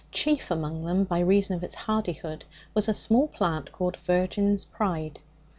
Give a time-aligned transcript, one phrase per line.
[0.11, 5.19] Chief among them, by reason of its hardihood, was a small plant called virgin's pride.